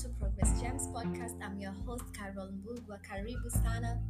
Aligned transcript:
to 0.00 0.08
Progress 0.08 0.58
Gems 0.58 0.86
podcast. 0.86 1.34
I'm 1.44 1.60
your 1.60 1.74
host, 1.84 2.04
Carol 2.14 2.48
Mbugwa. 2.48 2.98
Karibu 3.02 3.50
sana. 3.50 4.00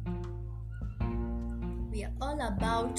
We 1.91 2.05
are 2.05 2.13
all 2.21 2.39
about 2.39 2.97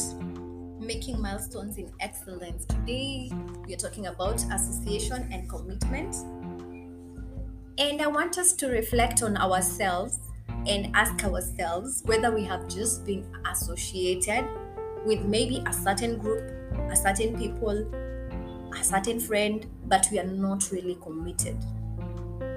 making 0.79 1.19
milestones 1.19 1.79
in 1.79 1.91
excellence. 2.01 2.67
Today, 2.67 3.31
we 3.67 3.73
are 3.73 3.79
talking 3.79 4.09
about 4.09 4.45
association 4.53 5.27
and 5.33 5.49
commitment. 5.49 6.15
And 7.79 8.03
I 8.03 8.09
want 8.09 8.37
us 8.37 8.53
to 8.55 8.67
reflect 8.67 9.23
on 9.23 9.39
ourselves 9.39 10.19
and 10.67 10.95
ask 10.95 11.25
ourselves 11.25 12.03
whether 12.05 12.31
we 12.31 12.45
have 12.45 12.69
just 12.69 13.07
been 13.07 13.25
associated 13.51 14.47
with 15.07 15.25
maybe 15.25 15.63
a 15.65 15.73
certain 15.73 16.19
group, 16.19 16.45
a 16.91 16.97
certain 16.97 17.39
people, 17.39 17.89
a 18.79 18.85
certain 18.85 19.19
friend, 19.19 19.67
but 19.87 20.07
we 20.13 20.19
are 20.19 20.27
not 20.27 20.71
really 20.71 20.97
committed. 20.97 21.57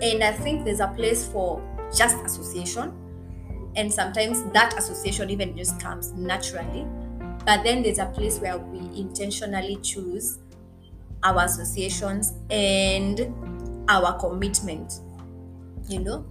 And 0.01 0.23
I 0.23 0.31
think 0.31 0.65
there's 0.65 0.79
a 0.79 0.87
place 0.87 1.27
for 1.27 1.61
just 1.95 2.17
association. 2.25 2.93
And 3.75 3.91
sometimes 3.91 4.43
that 4.51 4.77
association 4.77 5.29
even 5.29 5.55
just 5.57 5.79
comes 5.79 6.11
naturally. 6.13 6.85
But 7.45 7.63
then 7.63 7.83
there's 7.83 7.99
a 7.99 8.07
place 8.07 8.39
where 8.39 8.57
we 8.57 8.79
intentionally 8.99 9.77
choose 9.77 10.39
our 11.23 11.45
associations 11.45 12.33
and 12.49 13.33
our 13.87 14.17
commitment. 14.19 14.99
You 15.87 15.99
know? 15.99 16.25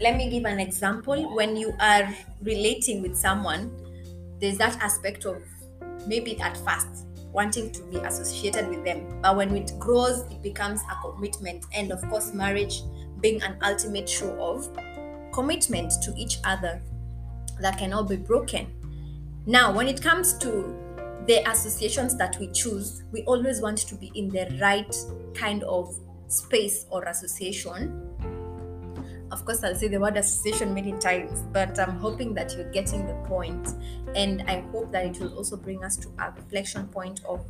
Let 0.00 0.16
me 0.16 0.28
give 0.28 0.44
an 0.44 0.60
example. 0.60 1.34
When 1.34 1.56
you 1.56 1.74
are 1.80 2.14
relating 2.42 3.02
with 3.02 3.16
someone, 3.16 3.70
there's 4.40 4.58
that 4.58 4.80
aspect 4.82 5.24
of 5.24 5.42
maybe 6.06 6.38
at 6.40 6.56
first 6.58 7.06
wanting 7.36 7.70
to 7.70 7.82
be 7.82 7.98
associated 7.98 8.66
with 8.66 8.82
them. 8.82 9.20
But 9.20 9.36
when 9.36 9.54
it 9.54 9.72
grows, 9.78 10.20
it 10.30 10.42
becomes 10.42 10.80
a 10.90 10.96
commitment. 11.06 11.66
And 11.74 11.92
of 11.92 12.00
course, 12.08 12.32
marriage 12.32 12.80
being 13.20 13.42
an 13.42 13.58
ultimate 13.62 14.08
show 14.08 14.32
of 14.40 14.66
commitment 15.32 15.92
to 16.02 16.14
each 16.16 16.38
other 16.44 16.80
that 17.60 17.78
cannot 17.78 18.08
be 18.08 18.16
broken. 18.16 18.66
Now, 19.44 19.70
when 19.70 19.86
it 19.86 20.00
comes 20.00 20.32
to 20.38 20.74
the 21.26 21.48
associations 21.48 22.16
that 22.16 22.38
we 22.40 22.50
choose, 22.52 23.02
we 23.12 23.22
always 23.24 23.60
want 23.60 23.78
to 23.78 23.94
be 23.96 24.10
in 24.14 24.30
the 24.30 24.58
right 24.60 24.96
kind 25.34 25.62
of 25.64 25.94
space 26.28 26.86
or 26.90 27.04
association. 27.04 28.05
Of 29.32 29.44
course, 29.44 29.64
I'll 29.64 29.74
say 29.74 29.88
the 29.88 29.98
word 29.98 30.16
association 30.16 30.72
many 30.72 30.92
times, 30.92 31.42
but 31.52 31.78
I'm 31.80 31.98
hoping 31.98 32.32
that 32.34 32.54
you're 32.56 32.70
getting 32.70 33.06
the 33.06 33.14
point. 33.26 33.74
And 34.14 34.42
I 34.42 34.60
hope 34.72 34.92
that 34.92 35.04
it 35.04 35.18
will 35.20 35.34
also 35.36 35.56
bring 35.56 35.82
us 35.82 35.96
to 35.96 36.08
a 36.18 36.30
reflection 36.30 36.86
point 36.88 37.20
of 37.24 37.44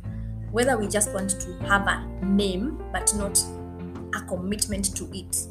whether 0.51 0.77
we 0.77 0.87
just 0.87 1.13
want 1.13 1.39
to 1.41 1.53
have 1.65 1.85
a 1.87 2.03
name 2.25 2.81
but 2.91 3.13
not 3.15 3.37
a 4.15 4.21
commitment 4.25 4.95
to 4.95 5.07
it. 5.13 5.47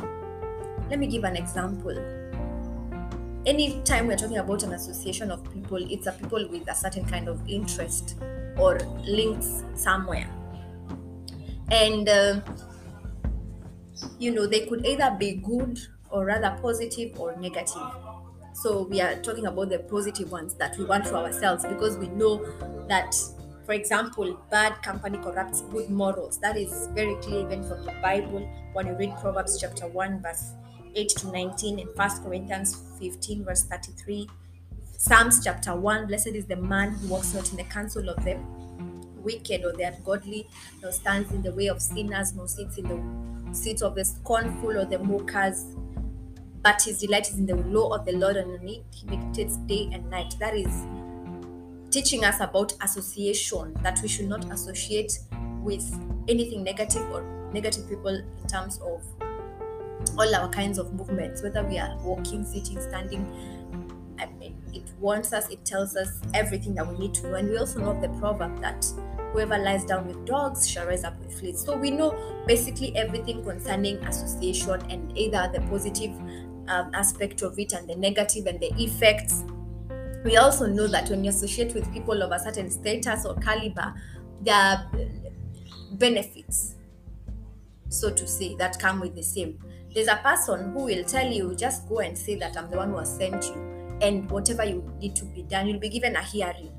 Let 0.91 0.99
me 0.99 1.07
give 1.07 1.25
an 1.25 1.37
example. 1.37 1.97
Anytime 3.47 4.09
we're 4.09 4.17
talking 4.17 4.39
about 4.39 4.65
an 4.65 4.73
association 4.73 5.31
of 5.31 5.49
people, 5.53 5.79
it's 5.79 6.09
a 6.09 6.13
people 6.13 6.49
with 6.49 6.69
a 6.69 6.75
certain 6.75 7.05
kind 7.05 7.29
of 7.29 7.41
interest 7.49 8.17
or 8.59 8.79
links 9.05 9.63
somewhere. 9.75 10.29
And, 11.71 12.09
uh, 12.09 12.41
you 14.19 14.33
know, 14.35 14.47
they 14.47 14.67
could 14.67 14.85
either 14.85 15.15
be 15.17 15.35
good 15.35 15.79
or 16.11 16.25
rather 16.25 16.57
positive 16.61 17.19
or 17.19 17.37
negative. 17.37 17.83
So 18.55 18.83
we 18.83 19.01
are 19.01 19.17
talking 19.17 19.47
about 19.47 19.69
the 19.69 19.81
positive 19.81 20.33
ones 20.33 20.55
that 20.55 20.79
we 20.79 20.85
want 20.85 21.07
for 21.07 21.17
ourselves 21.17 21.65
because 21.67 21.99
we 21.99 22.09
know 22.09 22.45
that, 22.89 23.15
for 23.67 23.73
example, 23.73 24.41
bad 24.51 24.83
company 24.83 25.19
corrupts 25.19 25.61
good 25.63 25.91
morals. 25.91 26.39
That 26.41 26.57
is 26.57 26.89
very 26.95 27.17
clear 27.17 27.41
even 27.41 27.63
from 27.69 27.85
the 27.85 27.93
Bible 28.03 28.49
when 28.73 28.87
you 28.87 28.95
read 28.95 29.13
Proverbs 29.21 29.61
chapter 29.61 29.87
1, 29.87 30.23
verse 30.23 30.53
8 30.95 31.09
to 31.09 31.33
19, 31.33 31.81
and 31.81 31.89
1 31.95 32.11
Corinthians 32.23 32.83
15, 32.99 33.45
verse 33.45 33.65
33. 33.65 34.27
Psalms 34.97 35.45
chapter 35.45 35.77
1, 35.77 36.07
blessed 36.07 36.29
is 36.29 36.47
the 36.47 36.57
man 36.57 36.93
who 36.93 37.09
walks 37.09 37.35
not 37.35 37.51
in 37.51 37.59
the 37.59 37.65
counsel 37.65 38.09
of 38.09 38.25
the 38.25 38.39
wicked 39.17 39.65
or 39.65 39.73
the 39.73 39.83
ungodly, 39.83 40.49
nor 40.81 40.93
stands 40.93 41.31
in 41.33 41.43
the 41.43 41.53
way 41.53 41.67
of 41.67 41.83
sinners, 41.83 42.35
nor 42.35 42.49
sits 42.49 42.79
in 42.79 42.89
the 42.89 43.55
seat 43.55 43.83
of 43.83 43.95
the 43.95 44.05
scornful 44.05 44.79
or 44.79 44.87
the 44.87 44.99
mockers 44.99 45.75
but 46.67 46.83
his 46.83 46.99
delight 46.99 47.31
is 47.31 47.39
in 47.39 47.47
the 47.47 47.55
law 47.55 47.95
of 47.95 48.05
the 48.05 48.11
Lord, 48.11 48.35
and 48.35 48.51
on 48.59 48.67
it 48.67 48.83
he 48.91 49.07
meditates 49.07 49.57
day 49.69 49.89
and 49.93 50.11
night. 50.11 50.35
That 50.41 50.57
is 50.57 50.85
teaching 51.93 52.25
us 52.25 52.41
about 52.41 52.73
association, 52.83 53.73
that 53.85 54.01
we 54.03 54.09
should 54.09 54.29
not 54.29 54.53
associate 54.53 55.17
with 55.63 55.89
anything 56.27 56.65
negative 56.65 57.09
or 57.13 57.23
negative 57.53 57.89
people 57.89 58.17
in 58.17 58.49
terms 58.49 58.79
of 58.79 59.01
all 60.19 60.35
our 60.35 60.49
kinds 60.49 60.79
of 60.79 60.93
movements, 60.93 61.41
whether 61.41 61.63
we 61.63 61.79
are 61.79 61.97
walking, 61.99 62.45
sitting, 62.45 62.81
standing. 62.81 63.25
I 64.19 64.27
mean, 64.27 64.61
it 64.75 64.91
warns 64.99 65.33
us, 65.33 65.49
it 65.49 65.65
tells 65.65 65.95
us 65.95 66.21
everything 66.35 66.75
that 66.75 66.89
we 66.89 66.99
need 66.99 67.15
to 67.15 67.29
know. 67.29 67.35
And 67.35 67.49
we 67.49 67.59
also 67.59 67.79
know 67.79 68.01
the 68.01 68.09
proverb 68.19 68.61
that 68.63 68.85
whoever 69.33 69.57
lies 69.57 69.85
down 69.85 70.09
with 70.09 70.25
dogs 70.27 70.69
shall 70.69 70.87
rise 70.87 71.05
up 71.05 71.17
with 71.21 71.39
fleas. 71.39 71.61
So 71.61 71.77
we 71.77 71.93
know 71.93 72.43
basically 72.49 72.97
everything 72.97 73.45
concerning 73.45 73.99
association 73.99 74.81
and 74.91 75.17
either 75.17 75.49
the 75.53 75.61
positive 75.69 76.11
um, 76.69 76.95
aspect 76.95 77.43
of 77.43 77.59
it 77.59 77.73
and 77.73 77.89
the 77.89 77.97
negative 77.97 78.47
and 78.47 78.61
the 78.61 78.73
effects. 78.83 79.45
We 80.25 80.37
also 80.37 80.67
know 80.67 80.87
that 80.89 81.09
when 81.09 81.23
you 81.25 81.31
associate 81.31 81.75
with 81.75 81.93
people 81.93 82.23
of 82.23 82.33
a 82.33 82.39
certain 82.39 82.71
status 82.71 83.25
or 83.25 83.35
caliber, 83.37 83.95
there 84.43 84.55
are 84.55 84.91
benefits, 85.93 86.75
so 87.89 88.11
to 88.11 88.27
say, 88.27 88.55
that 88.57 88.79
come 88.79 89.01
with 89.01 89.15
the 89.15 89.23
same. 89.23 89.59
There's 89.95 90.09
a 90.09 90.17
person 90.17 90.73
who 90.73 90.85
will 90.85 91.05
tell 91.05 91.27
you, 91.27 91.55
just 91.55 91.89
go 91.89 92.01
and 92.01 92.19
say 92.19 92.35
that 92.37 92.57
I'm 92.57 92.71
the 92.71 92.77
one 92.77 92.91
who 92.91 92.99
has 92.99 93.17
sent 93.17 93.45
you, 93.45 93.99
and 94.03 94.31
whatever 94.31 94.65
you 94.65 94.93
need 95.01 95.17
to 95.17 95.25
be 95.25 95.43
done, 95.43 95.69
you'll 95.69 95.81
be 95.81 95.89
given 95.89 96.17
a 96.17 96.23
hearing, 96.23 96.73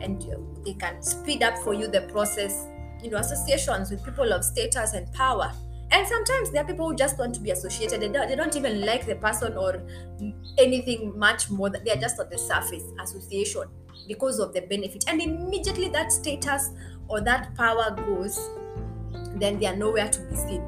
and 0.00 0.22
they 0.64 0.74
can 0.74 1.02
speed 1.02 1.42
up 1.42 1.58
for 1.58 1.74
you 1.74 1.88
the 1.88 2.02
process. 2.02 2.66
You 3.02 3.10
know, 3.10 3.16
associations 3.16 3.90
with 3.90 4.04
people 4.04 4.32
of 4.32 4.44
status 4.44 4.92
and 4.92 5.12
power 5.12 5.52
and 5.92 6.08
sometimes 6.08 6.50
there 6.50 6.62
are 6.62 6.66
people 6.66 6.88
who 6.88 6.96
just 6.96 7.18
want 7.18 7.34
to 7.34 7.40
be 7.40 7.50
associated. 7.50 8.00
They 8.00 8.08
don't, 8.08 8.26
they 8.26 8.34
don't 8.34 8.56
even 8.56 8.80
like 8.80 9.04
the 9.04 9.14
person 9.16 9.56
or 9.58 9.82
anything 10.58 11.18
much 11.18 11.50
more 11.50 11.68
they're 11.68 11.96
just 11.96 12.18
on 12.18 12.30
the 12.30 12.38
surface 12.38 12.84
association 13.00 13.64
because 14.08 14.38
of 14.38 14.54
the 14.54 14.62
benefit. 14.62 15.04
And 15.06 15.20
immediately 15.20 15.88
that 15.90 16.10
status 16.10 16.70
or 17.08 17.20
that 17.20 17.54
power 17.54 17.94
goes 17.94 18.40
then 19.36 19.58
they 19.58 19.66
are 19.66 19.76
nowhere 19.76 20.08
to 20.08 20.20
be 20.30 20.36
seen. 20.36 20.62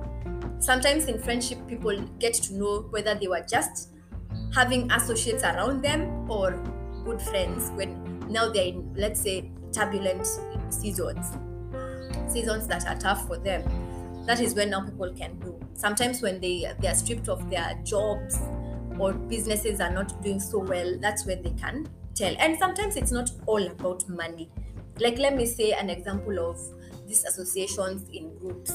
Sometimes 0.58 1.06
in 1.06 1.18
friendship 1.22 1.66
people 1.66 1.98
get 2.18 2.34
to 2.34 2.54
know 2.54 2.86
whether 2.90 3.14
they 3.14 3.26
were 3.26 3.44
just 3.48 3.90
having 4.54 4.90
associates 4.92 5.42
around 5.42 5.82
them 5.82 6.30
or 6.30 6.52
good 7.04 7.20
friends 7.22 7.70
when 7.70 8.20
now 8.28 8.50
they're 8.50 8.66
in 8.66 8.92
let's 8.94 9.22
say 9.22 9.50
turbulent 9.72 10.26
seasons. 10.68 11.32
Seasons 12.28 12.66
that 12.66 12.86
are 12.86 12.96
tough 12.96 13.26
for 13.26 13.38
them 13.38 13.62
that 14.26 14.40
is 14.40 14.54
when 14.54 14.70
now 14.70 14.84
people 14.84 15.12
can 15.14 15.38
do. 15.38 15.60
Sometimes 15.74 16.22
when 16.22 16.40
they 16.40 16.72
they 16.80 16.88
are 16.88 16.94
stripped 16.94 17.28
of 17.28 17.50
their 17.50 17.74
jobs 17.84 18.38
or 18.98 19.12
businesses 19.12 19.80
are 19.80 19.90
not 19.90 20.22
doing 20.22 20.40
so 20.40 20.58
well 20.60 20.98
that's 21.00 21.26
when 21.26 21.42
they 21.42 21.50
can 21.52 21.86
tell. 22.14 22.34
And 22.38 22.58
sometimes 22.58 22.96
it's 22.96 23.12
not 23.12 23.30
all 23.46 23.66
about 23.66 24.08
money. 24.08 24.50
Like 24.98 25.18
let 25.18 25.34
me 25.36 25.46
say 25.46 25.72
an 25.72 25.90
example 25.90 26.38
of 26.38 26.58
these 27.06 27.24
associations 27.24 28.08
in 28.10 28.36
groups. 28.38 28.72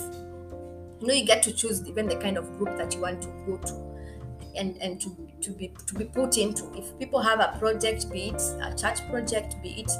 You 1.01 1.07
know 1.07 1.13
you 1.13 1.25
get 1.25 1.43
to 1.43 1.53
choose 1.53 1.85
even 1.87 2.07
the 2.07 2.17
kind 2.17 2.37
of 2.37 2.57
group 2.57 2.75
that 2.77 2.93
you 2.93 3.01
want 3.01 3.21
to 3.23 3.29
go 3.45 3.57
to 3.57 4.53
and 4.55 4.77
and 4.81 4.99
to 5.01 5.09
to 5.41 5.51
be 5.51 5.69
to 5.87 5.95
be 5.95 6.05
put 6.05 6.37
into. 6.37 6.71
If 6.73 6.97
people 6.99 7.21
have 7.21 7.39
a 7.39 7.57
project 7.57 8.11
be 8.11 8.29
it 8.29 8.41
a 8.61 8.75
church 8.75 9.07
project 9.09 9.55
be 9.63 9.81
it 9.81 9.91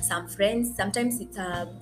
some 0.00 0.28
friends 0.28 0.74
sometimes 0.76 1.20
it's 1.20 1.36
a 1.36 1.72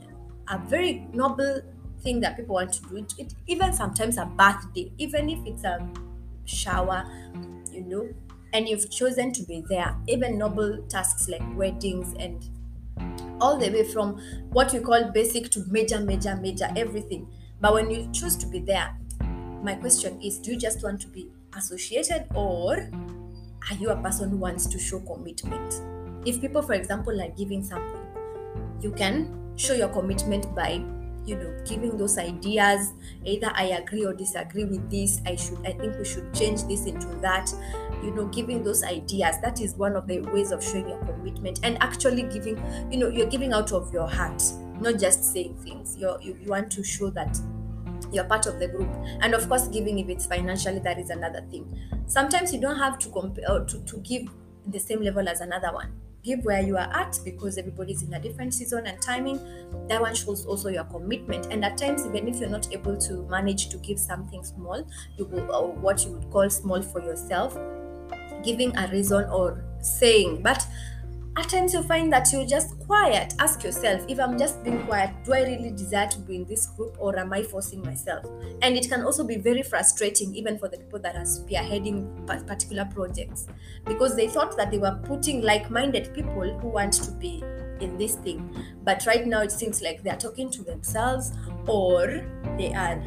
a 0.49 0.59
very 0.59 1.09
noble 1.13 1.63
thing 2.03 2.21
that 2.21 2.37
people 2.37 2.55
want 2.55 2.73
to 2.75 2.83
do. 2.89 2.97
It, 2.97 3.15
it, 3.19 3.35
even 3.47 3.73
sometimes 3.73 4.19
a 4.19 4.27
birthday, 4.27 4.93
even 4.99 5.29
if 5.31 5.39
it's 5.47 5.65
a 5.65 5.89
shower, 6.45 7.05
you 7.71 7.83
know, 7.83 8.09
and 8.53 8.69
you've 8.69 8.91
chosen 8.91 9.33
to 9.33 9.43
be 9.45 9.63
there. 9.69 9.97
Even 10.09 10.39
noble 10.39 10.85
tasks 10.89 11.29
like 11.29 11.43
weddings 11.57 12.15
and 12.19 12.45
all 13.41 13.59
the 13.59 13.71
way 13.71 13.85
from 13.85 14.19
what 14.51 14.73
we 14.73 14.81
call 14.81 15.11
basic 15.13 15.51
to 15.51 15.65
major, 15.69 16.01
major, 16.01 16.37
major, 16.37 16.69
everything. 16.77 17.31
But 17.61 17.75
when 17.75 17.91
you 17.91 18.11
choose 18.13 18.37
to 18.37 18.47
be 18.47 18.61
there, 18.61 18.97
my 19.63 19.75
question 19.77 20.21
is 20.21 20.39
do 20.39 20.53
you 20.53 20.59
just 20.59 20.83
want 20.83 21.01
to 21.03 21.09
be 21.09 21.31
associated 21.57 22.27
or 22.35 22.91
are 23.71 23.77
you 23.77 23.91
a 23.91 23.97
person 24.03 24.31
who 24.31 24.37
wants 24.37 24.67
to 24.67 24.79
show 24.79 25.01
commitment? 25.01 25.81
If 26.27 26.41
people, 26.41 26.63
for 26.63 26.75
example, 26.75 27.21
are 27.21 27.31
giving 27.31 27.63
something, 27.65 28.01
you 28.81 28.93
can 28.93 29.53
show 29.57 29.75
your 29.75 29.89
commitment 29.89 30.55
by 30.55 30.85
you 31.25 31.37
know 31.37 31.63
giving 31.65 31.97
those 31.97 32.19
ideas 32.19 32.93
either 33.25 33.51
i 33.55 33.65
agree 33.65 34.05
or 34.05 34.13
disagree 34.13 34.65
with 34.65 34.91
this 34.91 35.21
i 35.27 35.37
should 35.37 35.59
i 35.67 35.73
think 35.73 35.97
we 35.99 36.05
should 36.05 36.33
change 36.35 36.65
this 36.65 36.87
into 36.87 37.07
that 37.21 37.53
you 38.03 38.11
know 38.11 38.27
giving 38.27 38.63
those 38.63 38.83
ideas. 38.83 39.37
That 39.43 39.61
is 39.61 39.75
one 39.77 39.95
of 39.97 40.07
the 40.07 40.21
ways 40.21 40.51
of 40.51 40.63
showing 40.63 40.89
your 40.89 40.99
commitment 41.05 41.61
and 41.63 41.81
actually 41.81 42.25
giving 42.25 42.57
you 42.91 42.99
know 42.99 43.09
you're 43.09 43.29
giving 43.29 43.53
out 43.53 43.73
of 43.73 43.93
your 43.93 44.09
heart 44.09 44.43
not 44.81 44.99
just 44.99 45.33
saying 45.33 45.57
things. 45.63 45.97
You're, 45.97 46.21
you, 46.21 46.37
you 46.41 46.49
want 46.49 46.73
to 46.73 46.83
show 46.83 47.09
that 47.11 47.39
you're 48.11 48.25
part 48.25 48.47
of 48.47 48.59
the 48.59 48.67
group. 48.69 48.89
And 49.21 49.35
of 49.35 49.49
course 49.49 49.69
giving 49.69 49.99
if 50.01 50.09
it's 50.09 50.27
financially 50.27 50.81
that 50.81 50.99
is 50.99 51.11
another 51.11 51.43
thing. 51.51 51.79
Sometimes 52.07 52.53
you 52.53 52.61
don't 52.61 52.79
have 52.79 52.99
to 53.01 53.09
compare 53.11 53.45
uh, 53.49 53.65
to, 53.65 53.81
to 53.85 53.97
give 53.99 54.29
the 54.67 54.81
same 54.81 55.01
level 55.03 55.29
as 55.29 55.41
another 55.41 55.73
one 55.73 55.93
give 56.23 56.45
where 56.45 56.61
you 56.63 56.77
are 56.77 56.91
at 56.93 57.19
because 57.25 57.59
everybody's 57.59 58.03
in 58.03 58.15
a 58.15 58.21
different 58.21 58.55
season 58.55 58.87
and 58.87 59.01
timing 59.03 59.39
that 59.89 60.01
one 60.01 60.15
shows 60.15 60.47
also 60.47 60.69
your 60.69 60.85
commitment. 60.85 61.47
And 61.51 61.65
at 61.65 61.77
times 61.79 62.07
even 62.07 62.29
if 62.29 62.37
you're 62.37 62.49
not 62.49 62.73
able 62.73 62.97
to 62.97 63.27
manage 63.29 63.69
to 63.71 63.79
give 63.79 63.99
something 63.99 64.45
small 64.45 64.87
you 65.17 65.25
will 65.27 65.51
or 65.55 65.73
what 65.73 66.05
you 66.05 66.13
would 66.13 66.31
call 66.31 66.49
small 66.51 66.83
for 66.83 67.03
yourself 67.03 67.59
giving 68.45 68.77
a 68.77 68.89
reason 68.89 69.25
or 69.31 69.65
saying. 69.81 70.43
But 70.43 70.67
at 71.37 71.49
times 71.49 71.73
you 71.73 71.83
find 71.83 72.13
that 72.13 72.31
you're 72.31 72.47
just 72.47 72.79
quiet. 72.81 73.35
Ask 73.39 73.65
yourself 73.65 74.05
if 74.07 74.21
I'm 74.21 74.39
just 74.39 74.63
being 74.63 74.85
quiet, 74.85 75.15
do 75.25 75.33
I 75.33 75.41
really 75.43 75.71
desire 75.71 76.07
to 76.09 76.19
be 76.19 76.37
in 76.37 76.45
this 76.45 76.67
group 76.67 76.97
or 76.99 77.19
am 77.19 77.33
I 77.33 77.43
forcing 77.43 77.81
myself? 77.81 78.27
And 78.61 78.77
it 78.77 78.89
can 78.89 79.03
also 79.03 79.25
be 79.25 79.37
very 79.37 79.63
frustrating, 79.63 80.35
even 80.35 80.59
for 80.59 80.69
the 80.69 80.77
people 80.77 80.99
that 81.01 81.17
are 81.17 81.23
spearheading 81.23 82.27
particular 82.47 82.85
projects, 82.85 83.47
because 83.87 84.15
they 84.15 84.29
thought 84.29 84.57
that 84.59 84.71
they 84.71 84.79
were 84.79 85.01
putting 85.05 85.41
like 85.41 85.71
minded 85.71 86.13
people 86.15 86.59
who 86.59 86.69
want 86.69 86.93
to 86.95 87.11
be 87.13 87.43
in 87.81 87.97
this 87.97 88.17
thing. 88.17 88.55
But 88.85 89.07
right 89.07 89.27
now 89.27 89.41
it 89.41 89.53
seems 89.53 89.81
like 89.81 90.03
they're 90.03 90.17
talking 90.17 90.51
to 90.51 90.63
themselves 90.63 91.33
or 91.67 92.27
they 92.59 92.75
are. 92.75 93.03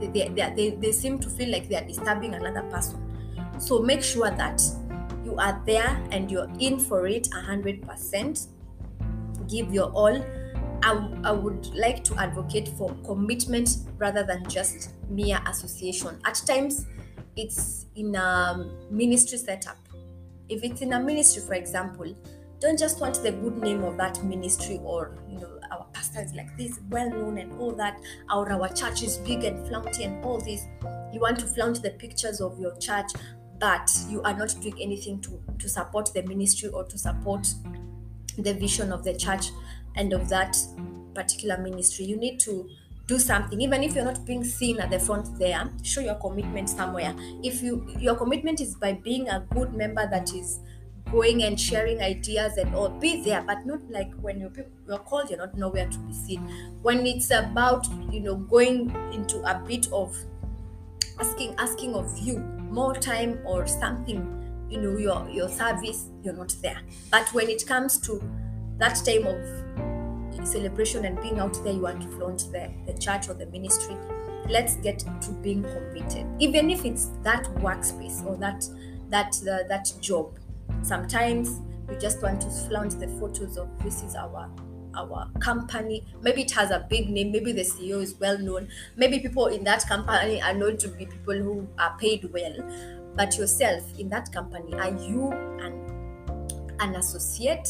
They, 0.00 0.08
they, 0.08 0.28
they, 0.28 0.52
they, 0.54 0.70
they 0.70 0.92
seem 0.92 1.18
to 1.18 1.28
feel 1.28 1.50
like 1.50 1.68
they 1.68 1.76
are 1.76 1.86
disturbing 1.86 2.34
another 2.34 2.62
person. 2.70 3.02
So 3.58 3.80
make 3.80 4.02
sure 4.02 4.30
that 4.30 4.62
you 5.26 5.36
are 5.36 5.60
there 5.66 6.00
and 6.12 6.30
you're 6.30 6.48
in 6.60 6.78
for 6.78 7.06
it 7.08 7.28
100% 7.30 8.46
give 9.48 9.72
your 9.72 9.90
all. 9.90 10.24
I, 10.82 10.92
I 11.24 11.32
would 11.32 11.66
like 11.74 12.04
to 12.04 12.14
advocate 12.16 12.68
for 12.68 12.94
commitment 13.04 13.78
rather 13.98 14.22
than 14.22 14.48
just 14.48 14.94
mere 15.08 15.40
association. 15.46 16.18
At 16.24 16.40
times 16.46 16.86
it's 17.36 17.86
in 17.96 18.14
a 18.14 18.70
ministry 18.90 19.38
setup. 19.38 19.78
If 20.48 20.62
it's 20.62 20.80
in 20.80 20.92
a 20.92 21.00
ministry 21.00 21.42
for 21.42 21.54
example 21.54 22.14
don't 22.58 22.78
just 22.78 23.00
want 23.00 23.22
the 23.22 23.32
good 23.32 23.58
name 23.58 23.84
of 23.84 23.98
that 23.98 24.22
ministry 24.24 24.80
or 24.82 25.18
you 25.28 25.38
know 25.38 25.60
our 25.70 25.86
pastor 25.92 26.22
is 26.22 26.32
like 26.32 26.56
this 26.56 26.80
well 26.88 27.10
known 27.10 27.36
and 27.36 27.52
all 27.60 27.72
that 27.72 28.00
or 28.32 28.50
our 28.50 28.68
church 28.72 29.02
is 29.02 29.18
big 29.18 29.44
and 29.44 29.66
flaunty 29.68 30.04
and 30.04 30.24
all 30.24 30.38
this. 30.38 30.66
You 31.12 31.20
want 31.20 31.38
to 31.40 31.46
flaunt 31.46 31.82
the 31.82 31.90
pictures 31.90 32.40
of 32.40 32.58
your 32.58 32.74
church 32.76 33.12
but 33.58 33.90
you 34.08 34.22
are 34.22 34.36
not 34.36 34.54
doing 34.60 34.76
anything 34.80 35.20
to 35.22 35.40
to 35.58 35.68
support 35.68 36.12
the 36.12 36.22
ministry 36.22 36.68
or 36.68 36.84
to 36.84 36.98
support 36.98 37.46
the 38.38 38.52
vision 38.54 38.92
of 38.92 39.04
the 39.04 39.14
church 39.14 39.50
and 39.94 40.12
of 40.12 40.28
that 40.28 40.56
particular 41.14 41.58
ministry. 41.58 42.04
You 42.04 42.16
need 42.16 42.38
to 42.40 42.68
do 43.06 43.18
something. 43.18 43.60
Even 43.60 43.82
if 43.82 43.94
you're 43.94 44.04
not 44.04 44.24
being 44.26 44.44
seen 44.44 44.80
at 44.80 44.90
the 44.90 44.98
front 44.98 45.38
there 45.38 45.70
show 45.82 46.00
your 46.00 46.16
commitment 46.16 46.68
somewhere. 46.68 47.14
If 47.42 47.62
you 47.62 47.86
your 47.98 48.16
commitment 48.16 48.60
is 48.60 48.74
by 48.74 48.94
being 48.94 49.28
a 49.28 49.46
good 49.54 49.74
member 49.74 50.06
that 50.10 50.34
is 50.34 50.60
going 51.12 51.44
and 51.44 51.58
sharing 51.58 52.00
ideas 52.02 52.56
and 52.56 52.74
all 52.74 52.88
be 52.88 53.22
there 53.22 53.40
but 53.40 53.64
not 53.64 53.80
like 53.90 54.12
when 54.16 54.40
you're, 54.40 54.50
you're 54.88 54.98
called 54.98 55.30
you're 55.30 55.38
not 55.38 55.56
nowhere 55.56 55.88
to 55.88 55.98
be 56.00 56.12
seen. 56.12 56.40
When 56.82 57.06
it's 57.06 57.30
about 57.30 57.86
you 58.10 58.20
know 58.20 58.36
going 58.36 58.90
into 59.12 59.38
a 59.48 59.62
bit 59.66 59.90
of 59.92 60.16
asking 61.18 61.54
asking 61.58 61.94
of 61.94 62.18
you 62.18 62.55
more 62.76 62.94
time 62.94 63.40
or 63.46 63.66
something 63.66 64.20
you 64.68 64.78
know 64.78 64.98
your 64.98 65.26
your 65.30 65.48
service 65.48 66.10
you're 66.22 66.34
not 66.36 66.54
there. 66.62 66.80
But 67.10 67.32
when 67.32 67.48
it 67.48 67.66
comes 67.66 67.98
to 68.00 68.22
that 68.76 68.96
time 68.96 69.26
of 69.26 70.46
celebration 70.46 71.06
and 71.06 71.20
being 71.22 71.40
out 71.40 71.54
there 71.64 71.72
you 71.72 71.80
want 71.80 72.02
to 72.02 72.08
flaunt 72.08 72.40
the, 72.52 72.70
the 72.86 72.92
church 72.98 73.28
or 73.30 73.34
the 73.34 73.46
ministry 73.46 73.96
let's 74.48 74.76
get 74.76 74.98
to 75.22 75.30
being 75.42 75.62
committed. 75.62 76.26
Even 76.38 76.70
if 76.70 76.84
it's 76.84 77.06
that 77.22 77.44
workspace 77.64 78.24
or 78.26 78.36
that 78.36 78.64
that 79.08 79.34
uh, 79.50 79.66
that 79.68 79.90
job 80.00 80.38
sometimes 80.82 81.60
you 81.90 81.96
just 81.98 82.22
want 82.22 82.42
to 82.42 82.50
flaunt 82.50 83.00
the 83.00 83.08
photos 83.18 83.56
of 83.56 83.68
this 83.82 84.02
is 84.02 84.14
our 84.14 84.50
our 84.96 85.30
company. 85.40 86.04
Maybe 86.22 86.42
it 86.42 86.50
has 86.52 86.70
a 86.70 86.86
big 86.88 87.08
name, 87.08 87.32
maybe 87.32 87.52
the 87.52 87.62
CEO 87.62 88.02
is 88.02 88.14
well 88.18 88.38
known, 88.38 88.68
maybe 88.96 89.20
people 89.20 89.46
in 89.46 89.64
that 89.64 89.86
company 89.86 90.42
are 90.42 90.54
known 90.54 90.76
to 90.78 90.88
be 90.88 91.06
people 91.06 91.34
who 91.34 91.68
are 91.78 91.96
paid 91.98 92.24
well. 92.32 92.54
But 93.14 93.36
yourself 93.38 93.82
in 93.98 94.08
that 94.10 94.32
company, 94.32 94.74
are 94.74 94.94
you 94.94 95.32
an, 95.32 96.76
an 96.80 96.96
associate? 96.96 97.68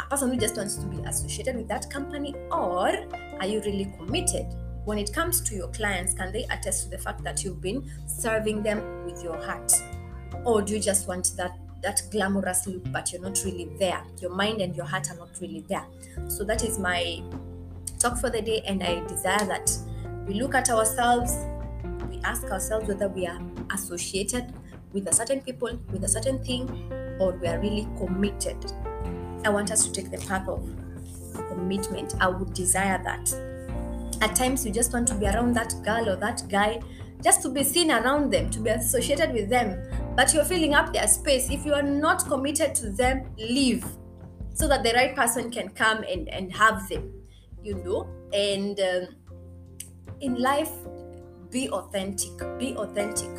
A 0.00 0.06
person 0.06 0.30
who 0.30 0.36
just 0.36 0.56
wants 0.56 0.76
to 0.76 0.86
be 0.86 0.98
associated 1.04 1.56
with 1.56 1.68
that 1.68 1.88
company, 1.90 2.34
or 2.50 3.06
are 3.40 3.46
you 3.46 3.60
really 3.60 3.92
committed? 3.96 4.46
When 4.84 4.98
it 4.98 5.12
comes 5.12 5.40
to 5.42 5.54
your 5.54 5.68
clients, 5.68 6.12
can 6.12 6.32
they 6.32 6.44
attest 6.44 6.84
to 6.84 6.90
the 6.90 6.98
fact 6.98 7.22
that 7.24 7.42
you've 7.42 7.62
been 7.62 7.90
serving 8.06 8.62
them 8.62 9.06
with 9.06 9.22
your 9.22 9.40
heart? 9.42 9.72
Or 10.44 10.60
do 10.60 10.74
you 10.74 10.80
just 10.80 11.08
want 11.08 11.30
that 11.36 11.56
that 11.84 12.02
glamorous 12.10 12.66
look, 12.66 12.90
but 12.90 13.12
you're 13.12 13.22
not 13.22 13.38
really 13.44 13.70
there. 13.78 14.02
Your 14.20 14.34
mind 14.34 14.60
and 14.60 14.74
your 14.74 14.86
heart 14.86 15.10
are 15.10 15.16
not 15.16 15.30
really 15.40 15.64
there. 15.68 15.86
So 16.28 16.42
that 16.44 16.64
is 16.64 16.78
my 16.78 17.22
talk 17.98 18.18
for 18.18 18.30
the 18.30 18.42
day, 18.42 18.62
and 18.66 18.82
I 18.82 19.06
desire 19.06 19.46
that 19.46 19.70
we 20.26 20.34
look 20.34 20.54
at 20.54 20.70
ourselves, 20.70 21.36
we 22.08 22.18
ask 22.24 22.44
ourselves 22.44 22.88
whether 22.88 23.08
we 23.08 23.26
are 23.26 23.40
associated 23.72 24.52
with 24.92 25.06
a 25.08 25.12
certain 25.12 25.40
people, 25.40 25.78
with 25.92 26.04
a 26.04 26.08
certain 26.08 26.42
thing, 26.42 26.68
or 27.20 27.32
we 27.32 27.46
are 27.46 27.60
really 27.60 27.86
committed. 27.98 28.72
I 29.44 29.50
want 29.50 29.70
us 29.70 29.84
to 29.86 29.92
take 29.92 30.10
the 30.10 30.18
path 30.26 30.48
of 30.48 30.66
commitment. 31.48 32.14
I 32.20 32.28
would 32.28 32.54
desire 32.54 33.02
that. 33.04 33.32
At 34.22 34.34
times, 34.34 34.64
you 34.64 34.72
just 34.72 34.92
want 34.92 35.06
to 35.08 35.14
be 35.14 35.26
around 35.26 35.54
that 35.54 35.74
girl 35.84 36.08
or 36.08 36.16
that 36.16 36.42
guy 36.48 36.80
just 37.24 37.40
to 37.42 37.48
be 37.48 37.64
seen 37.64 37.90
around 37.90 38.30
them, 38.30 38.50
to 38.50 38.60
be 38.60 38.70
associated 38.70 39.32
with 39.32 39.48
them. 39.48 39.80
But 40.14 40.34
you're 40.34 40.44
filling 40.44 40.74
up 40.74 40.92
their 40.92 41.08
space. 41.08 41.50
If 41.50 41.64
you 41.64 41.72
are 41.72 41.82
not 41.82 42.26
committed 42.26 42.74
to 42.76 42.90
them, 42.90 43.34
leave 43.38 43.84
so 44.52 44.68
that 44.68 44.84
the 44.84 44.92
right 44.92 45.16
person 45.16 45.50
can 45.50 45.70
come 45.70 46.04
and, 46.08 46.28
and 46.28 46.52
have 46.54 46.88
them, 46.88 47.12
you 47.62 47.74
know. 47.82 48.08
And 48.32 48.78
um, 48.78 49.16
in 50.20 50.34
life, 50.36 50.70
be 51.50 51.68
authentic. 51.70 52.30
Be 52.58 52.76
authentic. 52.76 53.30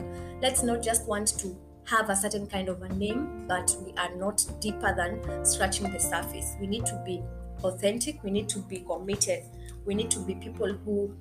Let's 0.42 0.64
not 0.64 0.82
just 0.82 1.08
want 1.08 1.40
to 1.40 1.56
have 1.86 2.10
a 2.10 2.16
certain 2.16 2.48
kind 2.48 2.68
of 2.68 2.82
a 2.82 2.90
name, 2.90 3.46
but 3.48 3.76
we 3.86 3.94
are 3.98 4.14
not 4.16 4.44
deeper 4.60 4.94
than 4.96 5.46
scratching 5.46 5.92
the 5.92 6.00
surface. 6.00 6.56
We 6.60 6.68
need 6.68 6.86
to 6.88 7.02
be 7.06 7.22
authentic. 7.64 8.22
We 8.24 8.32
need 8.32 8.50
to 8.50 8.60
be 8.60 8.80
committed. 8.80 9.44
We 9.86 9.96
need 9.96 10.12
to 10.12 10.20
be 10.20 10.36
people 10.36 10.74
who 10.84 11.16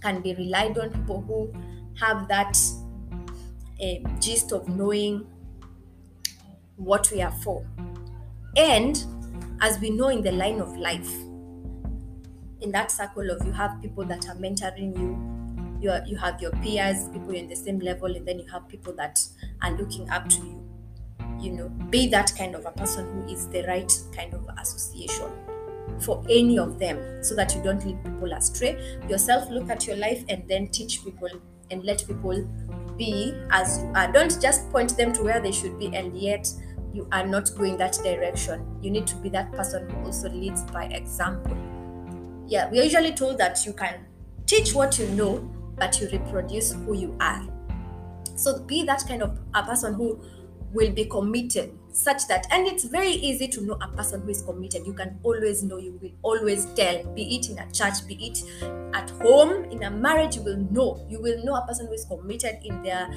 can 0.00 0.22
be 0.22 0.34
relied 0.34 0.78
on, 0.78 0.90
people 0.90 1.20
who 1.22 1.52
have 1.98 2.28
that 2.28 2.58
uh, 3.82 4.18
gist 4.20 4.52
of 4.52 4.68
knowing 4.68 5.26
what 6.76 7.10
we 7.10 7.22
are 7.22 7.32
for. 7.32 7.66
And 8.56 9.02
as 9.60 9.78
we 9.80 9.90
know 9.90 10.08
in 10.08 10.22
the 10.22 10.32
line 10.32 10.60
of 10.60 10.76
life, 10.76 11.10
in 12.60 12.72
that 12.72 12.90
circle 12.90 13.30
of 13.30 13.44
you 13.46 13.52
have 13.52 13.80
people 13.82 14.04
that 14.04 14.28
are 14.28 14.36
mentoring 14.36 14.98
you, 14.98 15.80
you, 15.80 15.90
are, 15.90 16.02
you 16.06 16.16
have 16.16 16.40
your 16.40 16.52
peers, 16.52 17.08
people 17.10 17.34
in 17.34 17.48
the 17.48 17.56
same 17.56 17.78
level, 17.78 18.14
and 18.16 18.26
then 18.26 18.38
you 18.38 18.46
have 18.50 18.66
people 18.68 18.94
that 18.94 19.20
are 19.62 19.72
looking 19.72 20.08
up 20.10 20.28
to 20.30 20.38
you. 20.38 20.62
You 21.38 21.52
know, 21.52 21.68
be 21.68 22.06
that 22.08 22.32
kind 22.36 22.54
of 22.54 22.64
a 22.64 22.70
person 22.72 23.06
who 23.12 23.32
is 23.32 23.46
the 23.48 23.62
right 23.64 23.92
kind 24.14 24.32
of 24.32 24.48
association 24.58 25.30
for 26.00 26.22
any 26.28 26.58
of 26.58 26.78
them 26.78 27.22
so 27.22 27.34
that 27.34 27.54
you 27.54 27.62
don't 27.62 27.84
lead 27.84 28.02
people 28.04 28.32
astray. 28.32 28.98
Yourself, 29.08 29.48
look 29.50 29.70
at 29.70 29.86
your 29.86 29.96
life 29.96 30.24
and 30.28 30.46
then 30.48 30.68
teach 30.68 31.04
people 31.04 31.28
and 31.70 31.84
let 31.84 32.06
people 32.06 32.48
be 32.96 33.34
as 33.50 33.82
you 33.82 33.92
are. 33.94 34.10
Don't 34.12 34.40
just 34.40 34.70
point 34.70 34.96
them 34.96 35.12
to 35.14 35.22
where 35.22 35.40
they 35.40 35.52
should 35.52 35.78
be 35.78 35.94
and 35.94 36.16
yet 36.16 36.48
you 36.92 37.06
are 37.12 37.26
not 37.26 37.50
going 37.56 37.76
that 37.76 37.98
direction. 38.02 38.66
You 38.82 38.90
need 38.90 39.06
to 39.08 39.16
be 39.16 39.28
that 39.30 39.52
person 39.52 39.88
who 39.90 40.06
also 40.06 40.30
leads 40.30 40.62
by 40.62 40.84
example. 40.84 41.56
Yeah, 42.46 42.70
we 42.70 42.80
are 42.80 42.84
usually 42.84 43.12
told 43.12 43.38
that 43.38 43.66
you 43.66 43.72
can 43.72 44.06
teach 44.46 44.74
what 44.74 44.98
you 44.98 45.08
know, 45.08 45.38
but 45.76 46.00
you 46.00 46.08
reproduce 46.08 46.72
who 46.72 46.94
you 46.96 47.16
are. 47.20 47.46
So 48.34 48.60
be 48.60 48.84
that 48.84 49.02
kind 49.06 49.22
of 49.22 49.38
a 49.54 49.62
person 49.62 49.94
who 49.94 50.20
will 50.72 50.92
be 50.92 51.04
committed 51.06 51.76
such 51.96 52.28
that 52.28 52.46
and 52.50 52.66
it's 52.66 52.84
very 52.84 53.10
easy 53.10 53.48
to 53.48 53.62
know 53.62 53.78
a 53.80 53.88
person 53.88 54.20
who 54.20 54.28
is 54.28 54.42
committed. 54.42 54.86
You 54.86 54.92
can 54.92 55.18
always 55.22 55.62
know 55.62 55.78
you 55.78 55.98
will 56.00 56.10
always 56.22 56.66
tell 56.74 57.02
be 57.14 57.36
it 57.36 57.48
in 57.50 57.58
a 57.58 57.70
church 57.72 58.06
be 58.06 58.14
it 58.14 58.38
at 58.94 59.10
home 59.10 59.64
in 59.64 59.82
a 59.82 59.90
marriage 59.90 60.36
you 60.36 60.42
will 60.42 60.58
know. 60.70 61.04
You 61.08 61.20
will 61.20 61.42
know 61.44 61.54
a 61.54 61.66
person 61.66 61.86
who 61.86 61.92
is 61.94 62.04
committed 62.04 62.58
in 62.64 62.82
their 62.82 63.08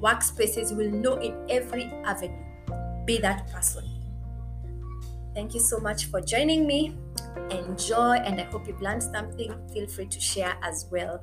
workspaces. 0.00 0.70
You 0.70 0.76
will 0.76 0.90
know 0.90 1.16
in 1.16 1.34
every 1.50 1.84
avenue. 2.04 2.42
Be 3.04 3.18
that 3.18 3.50
person. 3.52 3.84
Thank 5.34 5.52
you 5.52 5.60
so 5.60 5.78
much 5.78 6.06
for 6.06 6.20
joining 6.20 6.66
me. 6.66 6.96
Enjoy 7.50 8.14
and 8.14 8.40
i 8.40 8.44
hope 8.44 8.66
you've 8.66 8.80
learned 8.80 9.02
something. 9.02 9.52
Feel 9.72 9.86
free 9.86 10.06
to 10.06 10.20
share 10.20 10.56
as 10.62 10.86
well 10.90 11.22